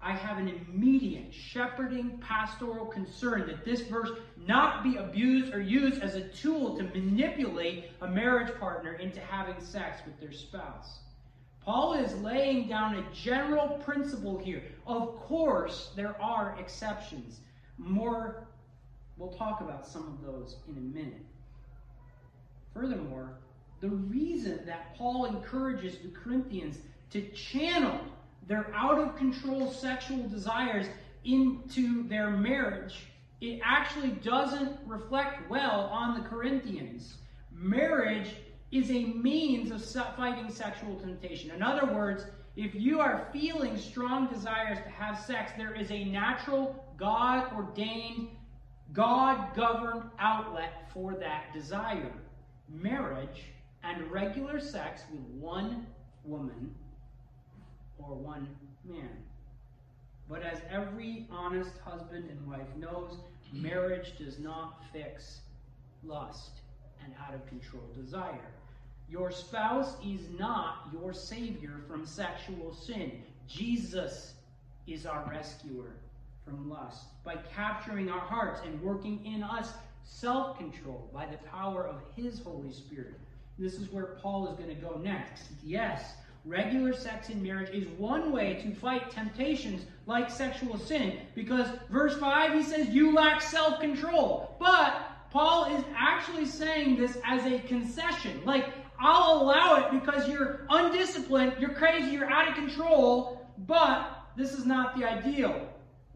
[0.00, 4.10] I have an immediate shepherding pastoral concern that this verse
[4.46, 9.60] not be abused or used as a tool to manipulate a marriage partner into having
[9.60, 11.00] sex with their spouse.
[11.64, 14.62] Paul is laying down a general principle here.
[14.86, 17.40] Of course, there are exceptions.
[17.76, 18.48] More
[19.18, 21.26] We'll talk about some of those in a minute.
[22.72, 23.38] Furthermore,
[23.80, 26.78] the reason that Paul encourages the Corinthians
[27.10, 28.00] to channel
[28.48, 30.86] their out of control sexual desires
[31.24, 33.06] into their marriage,
[33.40, 37.18] it actually doesn't reflect well on the Corinthians.
[37.52, 38.30] Marriage
[38.72, 39.84] is a means of
[40.16, 41.50] fighting sexual temptation.
[41.50, 46.04] In other words, if you are feeling strong desires to have sex, there is a
[46.04, 48.30] natural, God ordained
[48.92, 52.12] God governed outlet for that desire
[52.68, 53.44] marriage
[53.82, 55.86] and regular sex with one
[56.24, 56.74] woman
[57.98, 58.48] or one
[58.84, 59.24] man.
[60.28, 63.18] But as every honest husband and wife knows,
[63.52, 65.40] marriage does not fix
[66.04, 66.60] lust
[67.04, 68.52] and out of control desire.
[69.10, 73.22] Your spouse is not your savior from sexual sin.
[73.46, 74.34] Jesus
[74.86, 75.94] is our rescuer
[76.44, 79.72] from lust, by capturing our hearts and working in us
[80.04, 83.14] self control by the power of His Holy Spirit.
[83.58, 85.44] This is where Paul is going to go next.
[85.62, 91.68] Yes, regular sex in marriage is one way to fight temptations like sexual sin, because
[91.90, 94.56] verse 5 he says, You lack self control.
[94.58, 98.40] But Paul is actually saying this as a concession.
[98.44, 98.66] Like,
[98.98, 104.66] I'll allow it because you're undisciplined, you're crazy, you're out of control, but this is
[104.66, 105.68] not the ideal.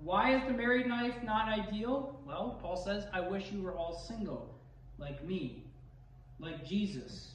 [0.02, 2.18] Why is the married life not ideal?
[2.26, 4.58] Well, Paul says, I wish you were all single,
[4.98, 5.64] like me,
[6.40, 7.32] like Jesus.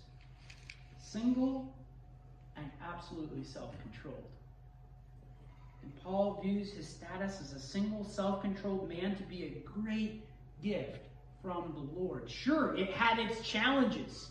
[1.00, 1.74] Single
[2.58, 4.24] and absolutely self controlled.
[5.84, 10.24] And Paul views his status as a single, self controlled man to be a great
[10.64, 11.00] gift
[11.42, 12.30] from the Lord.
[12.30, 14.30] Sure, it had its challenges.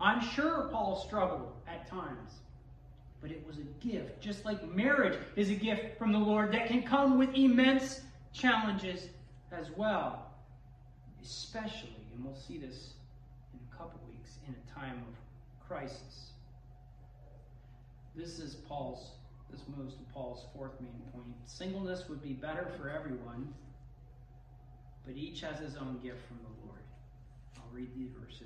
[0.00, 2.32] I'm sure Paul struggled at times
[3.26, 4.20] but it was a gift.
[4.20, 8.00] Just like marriage is a gift from the Lord that can come with immense
[8.32, 9.08] challenges
[9.50, 10.30] as well.
[11.22, 12.92] Especially, and we'll see this
[13.52, 16.30] in a couple weeks, in a time of crisis.
[18.16, 19.10] This is Paul's,
[19.50, 21.34] this moves to Paul's fourth main point.
[21.44, 23.52] Singleness would be better for everyone,
[25.04, 26.80] but each has his own gift from the Lord.
[27.58, 28.40] I'll read these verses.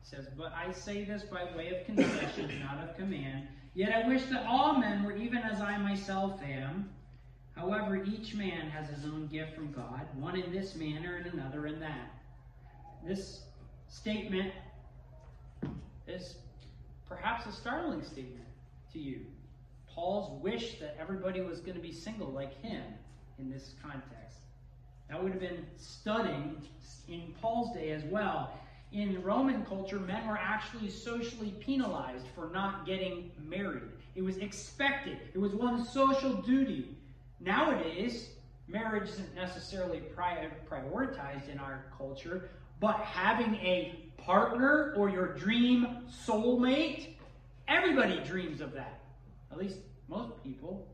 [0.00, 3.48] It says, But I say this by way of concession, not of command.
[3.74, 6.88] Yet I wish that all men were even as I myself am.
[7.56, 11.66] However, each man has his own gift from God, one in this manner and another
[11.66, 12.10] in that.
[13.04, 13.40] This
[13.88, 14.52] statement
[16.06, 16.36] is
[17.08, 18.44] perhaps a startling statement
[18.94, 19.20] to you.
[19.88, 22.82] Paul's wish that everybody was going to be single like him
[23.38, 24.38] in this context.
[25.10, 26.56] That would have been stunning
[27.08, 28.58] in Paul's day as well.
[28.92, 33.82] In Roman culture, men were actually socially penalized for not getting married.
[34.14, 36.96] It was expected, it was one social duty.
[37.40, 38.30] Nowadays,
[38.68, 42.48] marriage isn't necessarily prioritized in our culture,
[42.80, 47.13] but having a partner or your dream soulmate,
[47.68, 49.00] everybody dreams of that.
[49.50, 50.86] At least most people.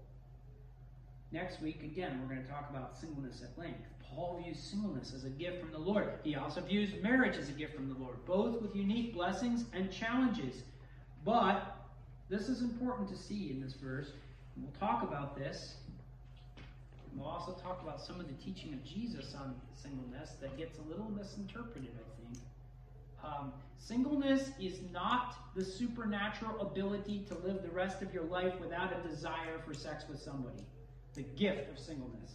[1.33, 3.81] Next week, again, we're going to talk about singleness at length.
[4.03, 6.15] Paul views singleness as a gift from the Lord.
[6.25, 9.93] He also views marriage as a gift from the Lord, both with unique blessings and
[9.93, 10.63] challenges.
[11.25, 11.77] But
[12.29, 14.11] this is important to see in this verse.
[14.57, 15.75] We'll talk about this.
[17.17, 20.83] We'll also talk about some of the teaching of Jesus on singleness that gets a
[20.83, 22.20] little misinterpreted, I think.
[23.41, 28.93] Um, singleness is not the supernatural ability to live the rest of your life without
[28.93, 30.65] a desire for sex with somebody.
[31.15, 32.35] The gift of singleness.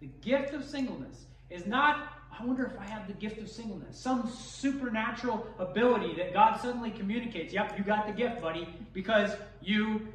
[0.00, 3.98] The gift of singleness is not, I wonder if I have the gift of singleness,
[3.98, 7.52] some supernatural ability that God suddenly communicates.
[7.52, 10.08] Yep, you got the gift, buddy, because you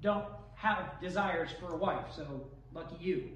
[0.00, 2.06] don't have desires for a wife.
[2.14, 3.30] So lucky you.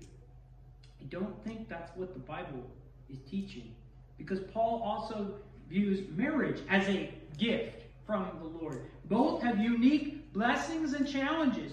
[1.01, 2.71] I don't think that's what the Bible
[3.11, 3.75] is teaching.
[4.17, 5.35] Because Paul also
[5.71, 8.85] views marriage as a gift from the Lord.
[9.07, 11.73] Both have unique blessings and challenges.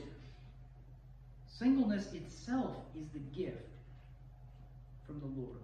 [1.48, 3.58] Singleness itself is the gift
[5.06, 5.62] from the Lord,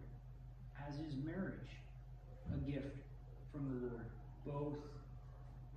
[0.88, 1.54] as is marriage
[2.54, 2.96] a gift
[3.52, 4.06] from the Lord.
[4.46, 4.80] Both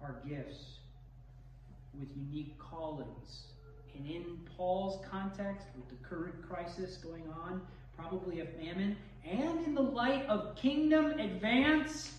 [0.02, 0.78] are gifts
[1.98, 3.44] with unique callings.
[3.96, 7.62] And in Paul's context, with the current crisis going on,
[7.96, 12.12] probably a famine, and in the light of kingdom advance,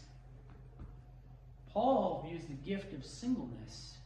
[1.78, 3.98] Paul views the gift of singleness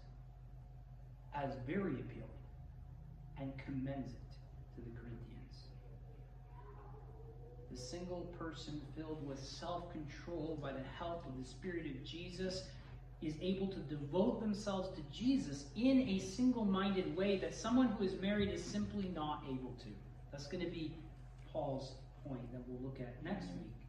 [1.34, 2.44] as very appealing
[3.40, 5.70] and commends it to the Corinthians.
[7.72, 12.66] the single person filled with self control by the help of the Spirit of Jesus
[13.22, 18.04] is able to devote themselves to Jesus in a single minded way that someone who
[18.04, 19.88] is married is simply not able to.
[20.34, 20.94] That's going to be
[21.54, 21.94] Paul's
[22.28, 23.81] point that we'll look at next week.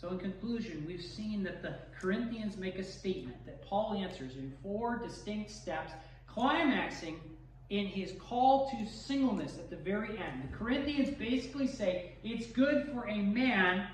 [0.00, 4.50] So, in conclusion, we've seen that the Corinthians make a statement that Paul answers in
[4.62, 5.92] four distinct steps,
[6.26, 7.20] climaxing
[7.68, 10.48] in his call to singleness at the very end.
[10.50, 13.88] The Corinthians basically say it's good for a man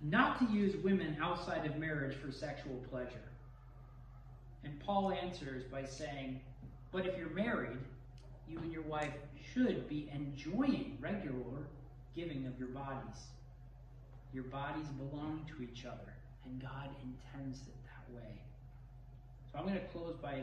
[0.00, 3.28] not to use women outside of marriage for sexual pleasure.
[4.64, 6.40] And Paul answers by saying,
[6.92, 7.76] But if you're married,
[8.48, 9.12] you and your wife
[9.52, 11.66] should be enjoying regular
[12.16, 13.26] giving of your bodies.
[14.32, 16.14] Your bodies belong to each other,
[16.44, 18.42] and God intends it that way.
[19.50, 20.42] So I'm going to close by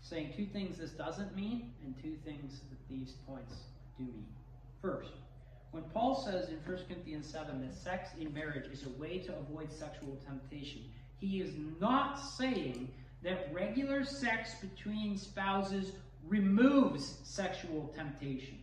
[0.00, 3.54] saying two things this doesn't mean and two things that these points
[3.98, 4.26] do mean.
[4.80, 5.10] First,
[5.72, 9.36] when Paul says in 1 Corinthians 7 that sex in marriage is a way to
[9.36, 10.82] avoid sexual temptation,
[11.18, 12.88] he is not saying
[13.22, 15.92] that regular sex between spouses
[16.26, 18.58] removes sexual temptation.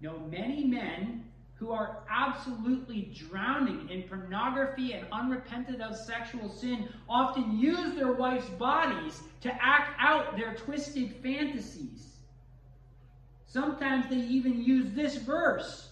[0.00, 1.24] No, many men
[1.56, 8.48] who are absolutely drowning in pornography and unrepented of sexual sin often use their wife's
[8.50, 12.16] bodies to act out their twisted fantasies.
[13.46, 15.88] Sometimes they even use this verse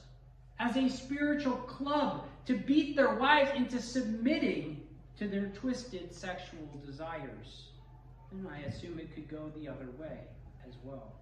[0.58, 4.80] as a spiritual club to beat their wives into submitting
[5.16, 7.68] to their twisted sexual desires.
[8.32, 10.18] And I assume it could go the other way
[10.66, 11.12] as well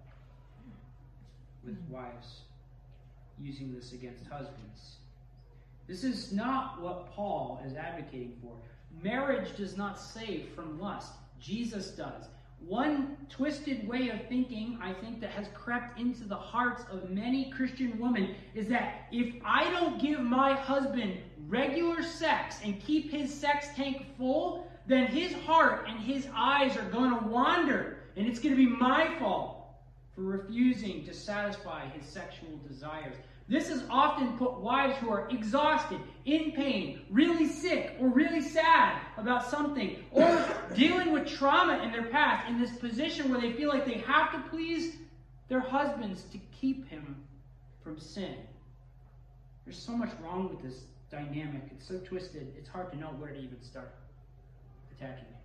[1.63, 2.41] with wives
[3.39, 4.97] using this against husbands.
[5.87, 8.53] This is not what Paul is advocating for.
[9.03, 12.25] Marriage does not save from lust, Jesus does.
[12.67, 17.49] One twisted way of thinking, I think, that has crept into the hearts of many
[17.49, 21.17] Christian women is that if I don't give my husband
[21.47, 26.89] regular sex and keep his sex tank full, then his heart and his eyes are
[26.89, 29.60] going to wander, and it's going to be my fault
[30.21, 33.15] for refusing to satisfy his sexual desires.
[33.47, 39.01] This has often put wives who are exhausted, in pain, really sick, or really sad
[39.17, 40.45] about something, or
[40.75, 44.31] dealing with trauma in their past in this position where they feel like they have
[44.31, 44.95] to please
[45.49, 47.15] their husbands to keep him
[47.83, 48.35] from sin.
[49.65, 51.63] There's so much wrong with this dynamic.
[51.71, 53.95] It's so twisted, it's hard to know where to even start
[54.95, 55.41] attacking it.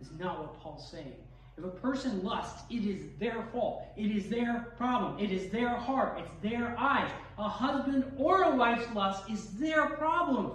[0.00, 1.14] It's not what Paul's saying.
[1.58, 3.84] If a person lusts, it is their fault.
[3.96, 5.18] It is their problem.
[5.18, 6.20] It is their heart.
[6.20, 7.10] It's their eyes.
[7.36, 10.52] A husband or a wife's lust is their problem.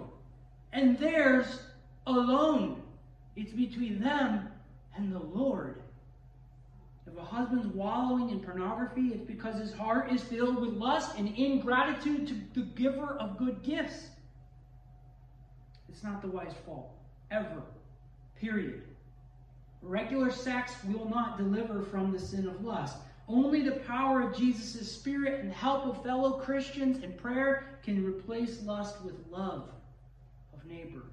[0.71, 1.59] And theirs
[2.07, 2.81] alone.
[3.35, 4.47] It's between them
[4.95, 5.81] and the Lord.
[7.05, 11.35] If a husband's wallowing in pornography, it's because his heart is filled with lust and
[11.35, 14.07] ingratitude to the giver of good gifts.
[15.89, 16.91] It's not the wife's fault.
[17.29, 17.61] Ever.
[18.39, 18.83] Period.
[19.83, 22.97] Regular sex will not deliver from the sin of lust.
[23.27, 28.05] Only the power of Jesus' Spirit and the help of fellow Christians and prayer can
[28.05, 29.69] replace lust with love
[30.53, 31.03] of neighbor.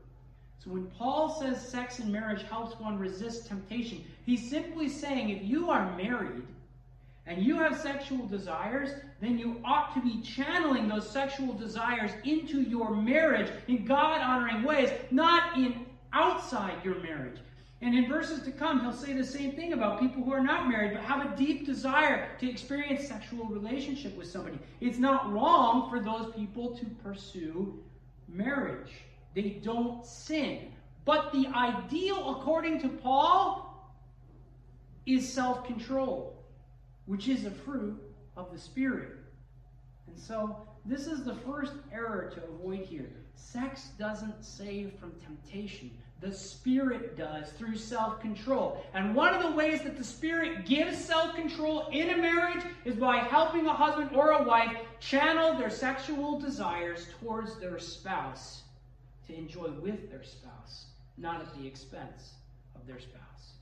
[0.59, 5.43] So when Paul says sex in marriage helps one resist temptation, he's simply saying if
[5.43, 6.43] you are married
[7.27, 8.91] and you have sexual desires,
[9.21, 14.63] then you ought to be channeling those sexual desires into your marriage in God honoring
[14.65, 17.39] ways, not in outside your marriage.
[17.83, 20.69] And in verses to come, he'll say the same thing about people who are not
[20.69, 24.59] married but have a deep desire to experience sexual relationship with somebody.
[24.81, 27.83] It's not wrong for those people to pursue
[28.29, 28.93] marriage.
[29.35, 30.73] They don't sin.
[31.07, 33.67] But the ideal, according to Paul,
[35.07, 36.45] is self control,
[37.07, 37.99] which is a fruit
[38.37, 39.13] of the Spirit.
[40.07, 43.11] And so, this is the first error to avoid here.
[43.35, 45.91] Sex doesn't save from temptation.
[46.21, 48.85] The Spirit does through self control.
[48.93, 52.97] And one of the ways that the Spirit gives self control in a marriage is
[52.97, 58.63] by helping a husband or a wife channel their sexual desires towards their spouse
[59.27, 62.35] to enjoy with their spouse, not at the expense
[62.75, 63.55] of their spouse.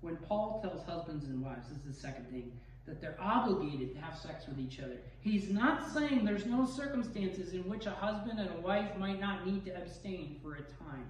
[0.00, 2.50] When Paul tells husbands and wives, this is the second thing,
[2.90, 4.96] that they're obligated to have sex with each other.
[5.20, 9.46] He's not saying there's no circumstances in which a husband and a wife might not
[9.46, 11.06] need to abstain for a time.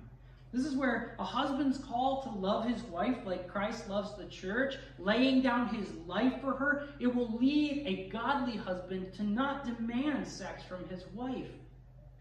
[0.52, 4.74] This is where a husband's call to love his wife like Christ loves the church,
[4.98, 10.26] laying down his life for her, it will lead a godly husband to not demand
[10.26, 11.48] sex from his wife,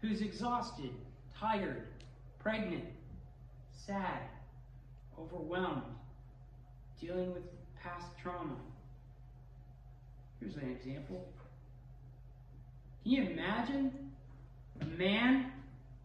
[0.00, 0.90] who's exhausted,
[1.38, 1.88] tired,
[2.38, 2.84] pregnant,
[3.72, 4.20] sad,
[5.18, 5.82] overwhelmed,
[7.00, 7.42] dealing with
[7.82, 8.56] past trauma.
[10.40, 11.28] Here's an example.
[13.02, 13.92] Can you imagine
[14.80, 15.52] a man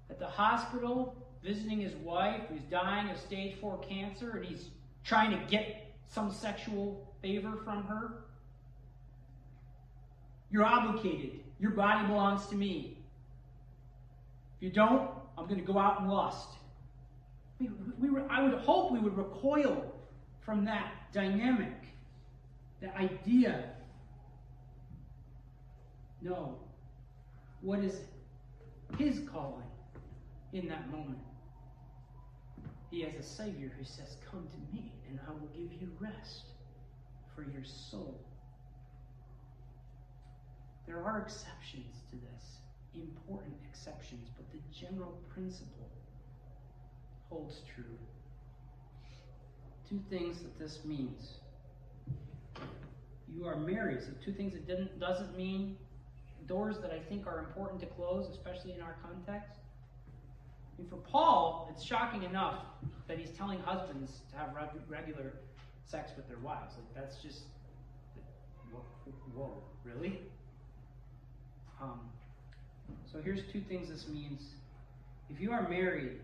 [0.10, 4.70] at the hospital visiting his wife who's dying of stage four cancer and he's
[5.04, 8.24] trying to get some sexual favor from her?
[10.52, 11.40] You're obligated.
[11.60, 12.98] Your body belongs to me.
[14.58, 16.50] If you don't, I'm going to go out and lust.
[17.60, 17.70] We,
[18.00, 19.94] we, we, I would hope we would recoil
[20.42, 21.74] from that dynamic,
[22.82, 23.70] that idea
[26.26, 26.58] no.
[27.62, 28.02] What is
[28.98, 29.70] his calling
[30.54, 31.20] in that moment?
[32.90, 36.46] He has a Savior who says, Come to me, and I will give you rest
[37.36, 38.20] for your soul.
[40.88, 42.58] There are exceptions to this,
[42.94, 45.90] important exceptions, but the general principle
[47.30, 47.98] holds true.
[49.90, 51.40] Two things that this means.
[53.28, 55.78] You are married, so two things it doesn't, doesn't mean
[56.48, 59.60] doors that I think are important to close, especially in our context.
[60.78, 62.60] Mean, for Paul, it's shocking enough
[63.08, 64.50] that he's telling husbands to have
[64.88, 65.34] regular
[65.86, 66.74] sex with their wives.
[66.76, 67.44] Like that's just,
[68.72, 68.82] whoa,
[69.34, 70.20] whoa really?
[71.82, 72.00] Um,
[73.12, 74.42] so here's two things this means.
[75.30, 76.20] If you are married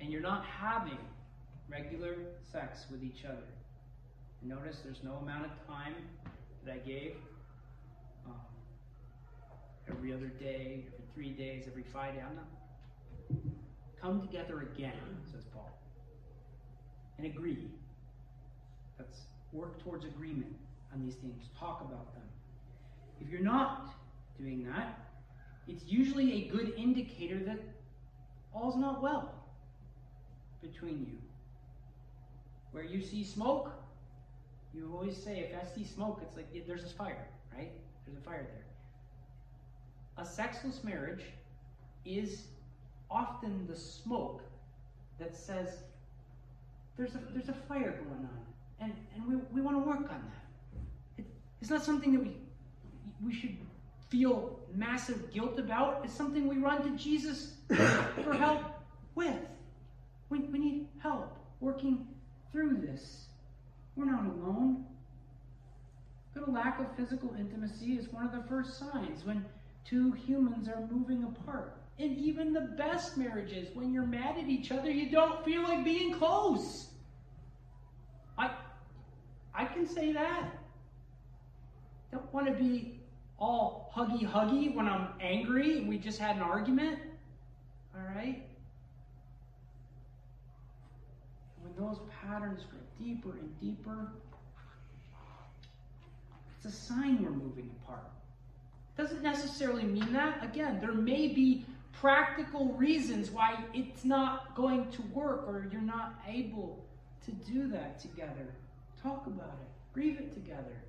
[0.00, 0.98] and you're not having
[1.68, 2.14] regular
[2.50, 3.46] sex with each other,
[4.42, 5.94] notice there's no amount of time
[6.68, 7.14] that I gave
[8.26, 8.34] um,
[9.88, 12.22] every other day, every three days, every five days.
[12.28, 12.48] I'm not.
[14.00, 14.92] Come together again,
[15.32, 15.70] says Paul,
[17.16, 17.70] and agree.
[18.98, 20.54] Let's work towards agreement
[20.92, 21.48] on these things.
[21.58, 22.22] Talk about them.
[23.20, 23.94] If you're not
[24.38, 25.00] doing that,
[25.66, 27.58] it's usually a good indicator that
[28.52, 29.34] all's not well
[30.62, 31.18] between you.
[32.72, 33.72] Where you see smoke,
[34.78, 37.26] you always say, if I see smoke, it's like there's a fire,
[37.56, 37.70] right?
[38.06, 40.24] There's a fire there.
[40.24, 41.24] A sexless marriage
[42.04, 42.44] is
[43.10, 44.42] often the smoke
[45.18, 45.78] that says
[46.96, 48.40] there's a, there's a fire going on,
[48.80, 51.18] and, and we, we want to work on that.
[51.18, 51.24] It,
[51.60, 52.36] it's not something that we,
[53.24, 53.56] we should
[54.08, 56.02] feel massive guilt about.
[56.04, 57.52] It's something we run to Jesus
[58.24, 58.62] for help
[59.14, 59.36] with.
[60.30, 62.06] We, we need help working
[62.52, 63.27] through this.
[63.98, 64.84] We're not alone.
[66.32, 69.44] But a lack of physical intimacy is one of the first signs when
[69.84, 71.76] two humans are moving apart.
[71.98, 75.84] And even the best marriages, when you're mad at each other, you don't feel like
[75.84, 76.90] being close.
[78.38, 78.50] I
[79.52, 80.44] I can say that.
[82.12, 83.00] Don't want to be
[83.40, 87.00] all huggy huggy when I'm angry and we just had an argument.
[87.96, 88.44] All right?
[91.62, 94.12] When those patterns go deeper and deeper,
[96.56, 98.10] it's a sign we're moving apart.
[98.96, 100.42] Doesn't necessarily mean that.
[100.42, 106.20] Again, there may be practical reasons why it's not going to work or you're not
[106.26, 106.84] able
[107.24, 108.54] to do that together.
[109.00, 110.82] Talk about it, grieve it together,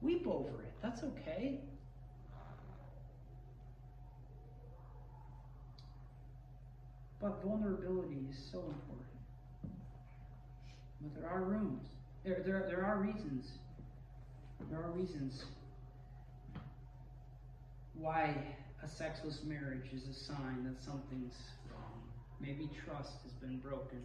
[0.00, 0.72] weep over it.
[0.82, 1.60] That's okay.
[7.20, 9.07] But vulnerability is so important.
[11.00, 11.86] But there are rooms.
[12.24, 13.52] There, there, there are reasons.
[14.70, 15.44] There are reasons
[17.94, 18.34] why
[18.82, 21.34] a sexless marriage is a sign that something's
[21.70, 22.02] wrong.
[22.40, 24.00] Maybe trust has been broken.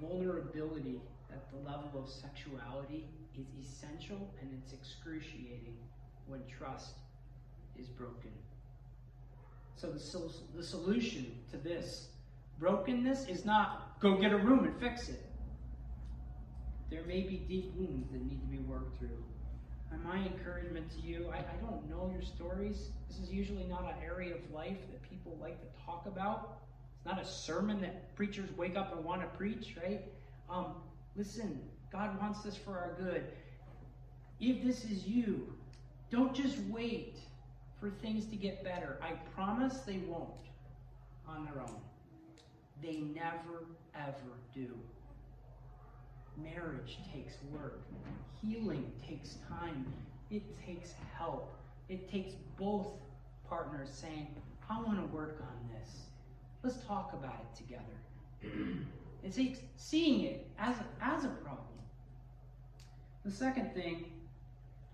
[0.00, 1.00] Vulnerability
[1.32, 3.06] at the level of sexuality
[3.38, 5.76] is essential and it's excruciating
[6.26, 6.94] when trust
[7.78, 8.32] is broken.
[9.76, 12.08] So the, sol- the solution to this
[12.58, 15.22] brokenness is not go get a room and fix it.
[16.90, 19.24] There may be deep wounds that need to be worked through.
[19.90, 22.90] And my encouragement to you, I, I don't know your stories.
[23.08, 26.58] This is usually not an area of life that people like to talk about.
[26.96, 30.02] It's not a sermon that preachers wake up and want to preach, right?
[30.50, 30.74] Um,
[31.16, 31.60] listen,
[31.92, 33.24] God wants this for our good.
[34.40, 35.52] If this is you,
[36.10, 37.18] don't just wait
[37.80, 38.98] for things to get better.
[39.02, 40.30] I promise they won't
[41.28, 41.80] on their own.
[42.82, 43.64] They never,
[43.94, 44.68] ever do.
[46.42, 47.80] Marriage takes work.
[48.42, 49.86] Healing takes time.
[50.30, 51.54] It takes help.
[51.88, 52.88] It takes both
[53.48, 54.28] partners saying,
[54.68, 56.00] I want to work on this.
[56.62, 58.78] Let's talk about it together.
[59.24, 61.62] it takes seeing it as a, as a problem.
[63.24, 64.06] The second thing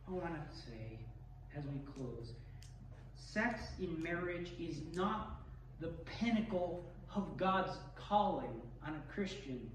[0.09, 0.99] I want to say
[1.57, 2.33] as we close
[3.15, 5.41] sex in marriage is not
[5.81, 6.85] the pinnacle
[7.15, 9.71] of God's calling on a Christian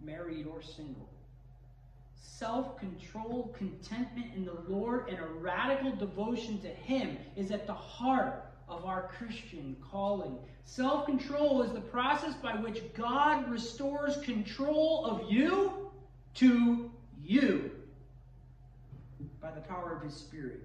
[0.00, 1.08] married or single.
[2.14, 7.74] Self control, contentment in the Lord, and a radical devotion to Him is at the
[7.74, 10.36] heart of our Christian calling.
[10.64, 15.90] Self control is the process by which God restores control of you
[16.34, 16.90] to
[17.22, 17.70] you
[19.40, 20.62] by the power of His Spirit.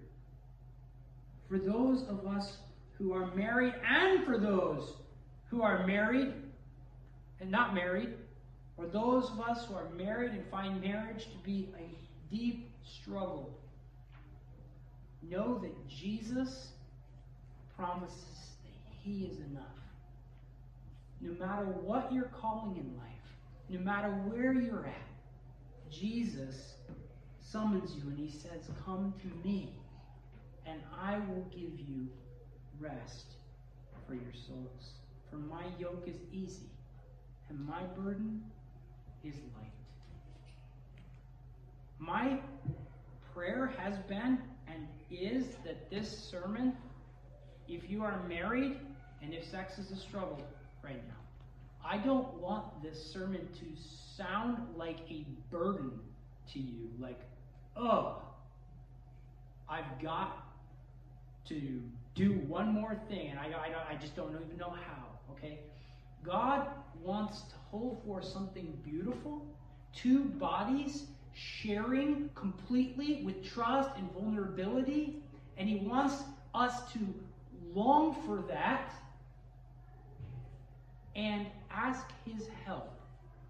[1.47, 2.57] For those of us
[2.97, 4.95] who are married, and for those
[5.51, 6.31] who are married
[7.41, 8.13] and not married,
[8.77, 13.53] or those of us who are married and find marriage to be a deep struggle,
[15.29, 16.69] know that Jesus
[17.75, 19.65] promises that He is enough.
[21.19, 23.11] No matter what you're calling in life,
[23.69, 26.75] no matter where you're at, Jesus
[27.41, 29.73] summons you and He says, Come to me,
[30.65, 32.07] and I will give you
[32.79, 33.25] rest
[34.07, 35.00] for your souls.
[35.31, 36.69] For my yoke is easy,
[37.49, 38.43] and my burden
[39.23, 39.71] is light.
[41.99, 42.37] My
[43.33, 46.73] prayer has been and is that this sermon,
[47.69, 48.77] if you are married
[49.21, 50.43] and if sex is a struggle
[50.83, 51.13] right now,
[51.83, 53.65] I don't want this sermon to
[54.17, 55.91] sound like a burden
[56.53, 56.89] to you.
[56.99, 57.21] Like,
[57.77, 58.21] oh,
[59.69, 60.47] I've got
[61.47, 61.81] to
[62.13, 65.00] do one more thing, and I, I, I just don't even know how,
[65.31, 65.59] okay?
[66.23, 66.67] God
[67.01, 69.45] wants to hold for something beautiful,
[69.95, 75.23] two bodies sharing completely with trust and vulnerability,
[75.57, 76.23] and He wants
[76.53, 76.99] us to
[77.73, 78.91] long for that
[81.15, 82.99] and ask His help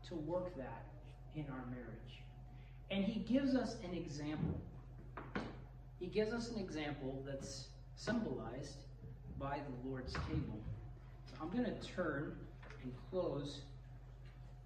[0.08, 0.86] to work that
[1.36, 2.24] in our marriage.
[2.90, 4.60] And He gives us an example.
[6.00, 8.86] He gives us an example that's symbolized
[9.40, 10.60] by the Lord's table.
[11.42, 12.36] I'm going to turn
[12.84, 13.62] and close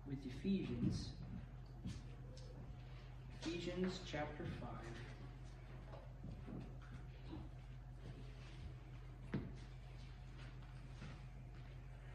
[0.10, 1.08] with Ephesians.
[3.42, 4.70] Ephesians chapter 5.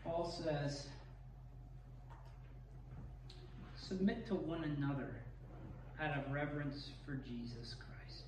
[0.04, 0.88] Paul says,
[3.76, 5.16] Submit to one another
[6.02, 8.24] out of reverence for Jesus Christ.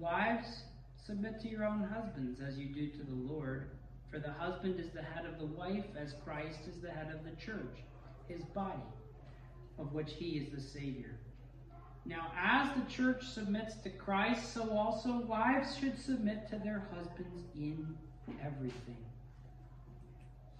[0.00, 0.62] Wives,
[1.06, 3.70] submit to your own husbands as you do to the Lord.
[4.10, 7.24] For the husband is the head of the wife, as Christ is the head of
[7.24, 7.78] the church,
[8.26, 8.82] his body,
[9.78, 11.14] of which he is the Savior.
[12.04, 17.44] Now, as the church submits to Christ, so also wives should submit to their husbands
[17.54, 17.96] in
[18.44, 19.04] everything.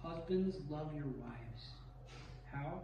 [0.01, 1.71] Husbands, love your wives.
[2.51, 2.81] How?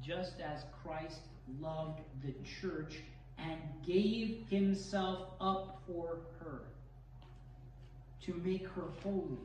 [0.00, 1.22] Just as Christ
[1.60, 2.98] loved the church
[3.38, 6.62] and gave himself up for her
[8.22, 9.38] to make her holy,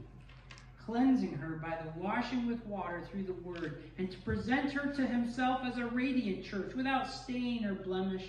[0.86, 5.06] cleansing her by the washing with water through the word, and to present her to
[5.06, 8.26] himself as a radiant church without stain or blemish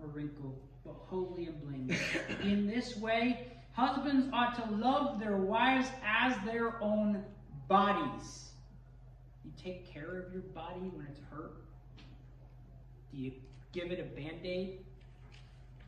[0.00, 0.54] or wrinkle,
[0.84, 2.00] but holy and blameless.
[2.42, 7.22] In this way, husbands ought to love their wives as their own
[7.68, 8.50] bodies.
[9.44, 11.56] You take care of your body when it's hurt?
[13.12, 13.32] Do you
[13.72, 14.78] give it a band aid?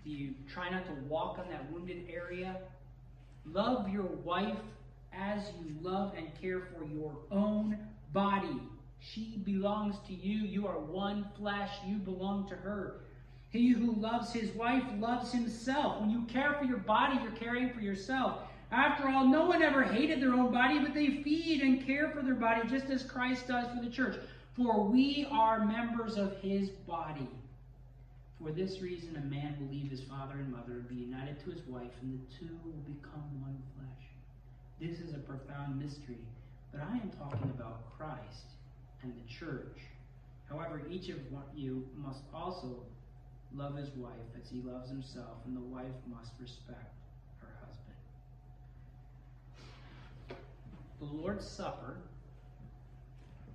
[0.04, 2.56] Do you try not to walk on that wounded area?
[3.44, 4.58] Love your wife
[5.18, 7.78] as you love and care for your own
[8.12, 8.60] body.
[9.00, 10.38] She belongs to you.
[10.38, 11.70] You are one flesh.
[11.86, 13.00] You belong to her.
[13.50, 16.00] He who loves his wife loves himself.
[16.00, 18.40] When you care for your body, you're caring for yourself.
[18.72, 22.22] After all, no one ever hated their own body, but they feed and care for
[22.22, 24.16] their body just as Christ does for the church.
[24.56, 27.28] For we are members of his body.
[28.42, 31.50] For this reason, a man will leave his father and mother and be united to
[31.50, 34.15] his wife, and the two will become one flesh.
[34.80, 36.18] This is a profound mystery,
[36.70, 38.52] but I am talking about Christ
[39.02, 39.78] and the church.
[40.50, 41.16] However, each of
[41.54, 42.84] you must also
[43.54, 46.94] love his wife as he loves himself, and the wife must respect
[47.40, 47.96] her husband.
[51.00, 51.96] The Lord's Supper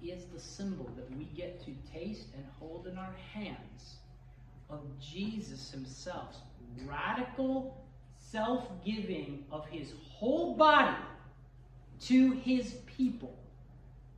[0.03, 3.97] is the symbol that we get to taste and hold in our hands
[4.71, 6.39] of Jesus himself's
[6.85, 7.85] radical
[8.31, 10.95] self giving of his whole body
[11.99, 13.37] to his people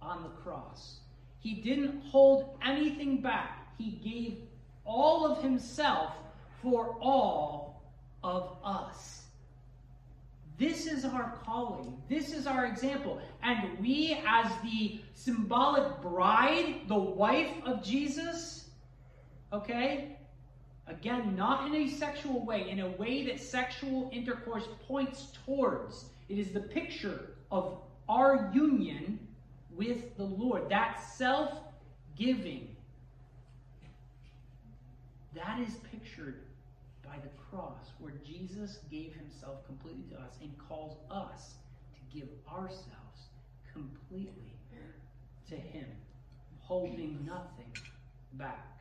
[0.02, 1.00] on the cross.
[1.40, 4.38] He didn't hold anything back, he gave
[4.86, 6.14] all of himself
[6.62, 7.82] for all
[8.24, 9.24] of us.
[10.58, 11.98] This is our calling.
[12.08, 13.20] This is our example.
[13.42, 18.70] And we, as the symbolic bride, the wife of Jesus,
[19.52, 20.16] okay,
[20.88, 26.10] Again, not in a sexual way, in a way that sexual intercourse points towards.
[26.30, 27.78] It is the picture of
[28.10, 29.20] our union
[29.72, 31.54] with the Lord, that self
[32.18, 32.76] giving.
[35.34, 36.42] That is pictured
[37.04, 41.56] by the cross, where Jesus gave himself completely to us and calls us
[41.96, 43.30] to give ourselves
[43.72, 44.54] completely
[45.50, 45.86] to him,
[46.60, 47.72] holding nothing
[48.34, 48.73] back.